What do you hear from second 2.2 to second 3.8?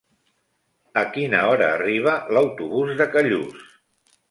l'autobús de Callús?